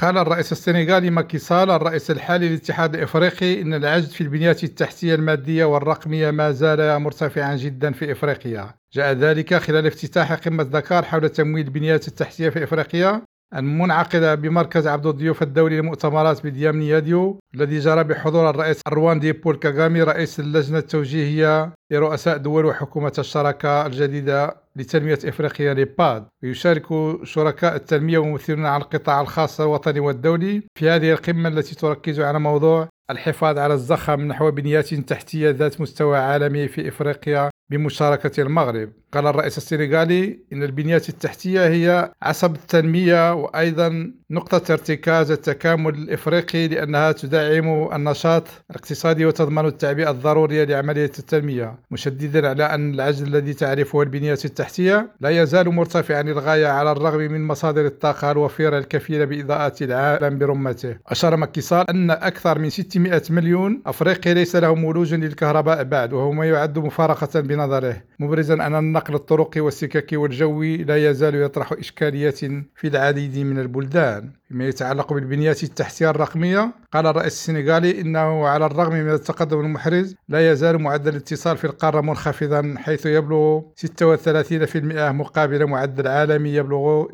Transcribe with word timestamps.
قال 0.00 0.18
الرئيس 0.18 0.52
السنغالي 0.52 1.10
ماكي 1.10 1.38
سال 1.38 1.70
الرئيس 1.70 2.10
الحالي 2.10 2.48
للاتحاد 2.48 2.94
الافريقي 2.94 3.62
إن 3.62 3.74
العجز 3.74 4.12
في 4.12 4.20
البنيه 4.20 4.56
التحتية 4.62 5.14
المادية 5.14 5.64
والرقمية 5.64 6.30
ما 6.30 6.50
زال 6.50 6.98
مرتفعا 6.98 7.56
جدا 7.56 7.92
في 7.92 8.12
إفريقيا. 8.12 8.74
جاء 8.92 9.12
ذلك 9.12 9.54
خلال 9.54 9.86
افتتاح 9.86 10.32
قمة 10.32 10.62
دكار 10.62 11.04
حول 11.04 11.28
تمويل 11.28 11.66
البنيات 11.66 12.08
التحتية 12.08 12.48
في 12.48 12.64
إفريقيا. 12.64 13.22
المنعقدة 13.56 14.34
بمركز 14.34 14.86
عبد 14.86 15.06
الضيوف 15.06 15.42
الدولي 15.42 15.76
للمؤتمرات 15.76 16.46
بديامنياديو 16.46 17.40
الذي 17.54 17.78
جرى 17.78 18.04
بحضور 18.04 18.50
الرئيس 18.50 18.80
الرواندي 18.86 19.32
بول 19.32 19.56
كاغامي 19.56 20.02
رئيس 20.02 20.40
اللجنة 20.40 20.78
التوجيهية 20.78 21.72
لرؤساء 21.90 22.36
دول 22.36 22.64
وحكومة 22.64 23.12
الشراكة 23.18 23.86
الجديدة 23.86 24.56
لتنمية 24.76 25.18
إفريقيا 25.24 25.74
لباد 25.74 26.26
ويشارك 26.42 26.86
شركاء 27.24 27.76
التنمية 27.76 28.18
وممثلون 28.18 28.66
عن 28.66 28.80
القطاع 28.80 29.20
الخاص 29.20 29.60
الوطني 29.60 30.00
والدولي 30.00 30.62
في 30.74 30.90
هذه 30.90 31.12
القمة 31.12 31.48
التي 31.48 31.74
تركز 31.74 32.20
على 32.20 32.38
موضوع 32.38 32.88
الحفاظ 33.10 33.58
على 33.58 33.74
الزخم 33.74 34.20
نحو 34.20 34.50
بنيات 34.50 34.94
تحتية 34.94 35.50
ذات 35.50 35.80
مستوى 35.80 36.18
عالمي 36.18 36.68
في 36.68 36.88
إفريقيا 36.88 37.50
بمشاركة 37.70 38.40
المغرب. 38.42 38.92
قال 39.12 39.26
الرئيس 39.26 39.58
السنغالي 39.58 40.38
إن 40.52 40.62
البنيات 40.62 41.08
التحتية 41.08 41.66
هي 41.68 42.12
عصب 42.22 42.54
التنمية 42.54 43.34
وأيضا 43.34 44.12
نقطة 44.30 44.72
ارتكاز 44.72 45.30
التكامل 45.30 45.94
الإفريقي 45.94 46.68
لأنها 46.68 47.12
تدعم 47.12 47.88
النشاط 47.92 48.44
الاقتصادي 48.70 49.26
وتضمن 49.26 49.66
التعبئة 49.66 50.10
الضرورية 50.10 50.64
لعملية 50.64 51.12
التنمية 51.18 51.78
مشددا 51.90 52.48
على 52.48 52.64
أن 52.64 52.94
العجز 52.94 53.22
الذي 53.22 53.54
تعرفه 53.54 54.02
البنيات 54.02 54.44
التحتية 54.44 55.10
لا 55.20 55.42
يزال 55.42 55.68
مرتفعا 55.68 56.22
للغاية 56.22 56.66
على 56.66 56.92
الرغم 56.92 57.18
من 57.20 57.46
مصادر 57.46 57.86
الطاقة 57.86 58.30
الوفيرة 58.30 58.78
الكفيلة 58.78 59.24
بإضاءة 59.24 59.84
العالم 59.84 60.38
برمته. 60.38 60.96
أشار 61.06 61.36
مكيسال 61.36 61.90
أن 61.90 62.10
أكثر 62.10 62.58
من 62.58 62.70
600 62.70 63.22
مليون 63.30 63.82
أفريقي 63.86 64.34
ليس 64.34 64.56
لهم 64.56 64.84
ولوج 64.84 65.14
للكهرباء 65.14 65.84
بعد 65.84 66.12
وهو 66.12 66.32
ما 66.32 66.46
يعد 66.46 66.78
مفارقة 66.78 67.40
بنظره 67.40 67.96
مبرزا 68.18 68.54
أن 68.54 68.74
نقل 69.00 69.14
الطرق 69.14 69.50
والسكك 69.56 70.12
والجوي 70.12 70.76
لا 70.76 71.10
يزال 71.10 71.34
يطرح 71.34 71.72
إشكاليات 71.72 72.38
في 72.74 72.84
العديد 72.84 73.38
من 73.38 73.58
البلدان. 73.58 74.30
فيما 74.48 74.68
يتعلق 74.68 75.12
بالبنيات 75.12 75.62
التحتية 75.62 76.10
الرقمية 76.10 76.72
قال 76.92 77.06
الرئيس 77.06 77.32
السنغالي 77.32 78.00
إنه 78.00 78.48
على 78.48 78.66
الرغم 78.66 78.92
من 78.92 79.12
التقدم 79.12 79.60
المحرز 79.60 80.16
لا 80.28 80.52
يزال 80.52 80.82
معدل 80.82 81.10
الاتصال 81.10 81.56
في 81.56 81.64
القارة 81.64 82.00
منخفضا 82.00 82.74
حيث 82.78 83.06
يبلغ 83.06 83.60
36% 83.60 85.12
مقابل 85.12 85.66
معدل 85.66 86.08
عالمي 86.08 86.54
يبلغ 86.54 87.06
62.5% 87.06 87.08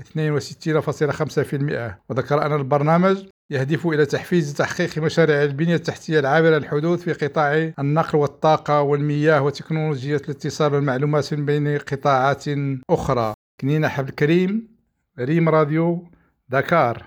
وذكر 2.08 2.46
أن 2.46 2.52
البرنامج 2.52 3.24
يهدف 3.50 3.86
إلى 3.86 4.06
تحفيز 4.06 4.54
تحقيق 4.54 4.98
مشاريع 4.98 5.42
البنية 5.42 5.74
التحتية 5.74 6.18
العابرة 6.18 6.58
للحدوث 6.58 7.02
في 7.02 7.12
قطاع 7.12 7.72
النقل 7.78 8.18
والطاقة 8.18 8.80
والمياه 8.82 9.42
وتكنولوجيا 9.42 10.16
الاتصال 10.16 10.74
والمعلومات 10.74 11.34
بين 11.34 11.78
قطاعات 11.78 12.44
أخرى. 12.90 13.34
كنينة 13.60 13.88
حبل 13.88 14.10
كريم 14.10 14.68
ريم 15.18 15.48
راديو 15.48 16.08
دكار 16.48 17.06